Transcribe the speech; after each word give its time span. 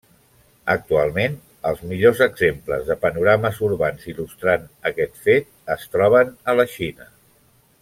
Actualment, 0.75 1.35
els 1.71 1.83
millors 1.91 2.23
exemples 2.27 2.87
de 2.87 2.97
panorames 3.03 3.61
urbans 3.69 4.09
il·lustrant 4.15 4.65
aquest 4.93 5.23
fet 5.29 5.53
es 5.77 5.87
troben 5.99 6.33
a 6.55 6.59
la 6.63 6.67
Xina. 6.75 7.09